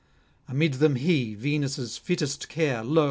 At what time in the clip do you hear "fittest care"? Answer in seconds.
1.95-2.83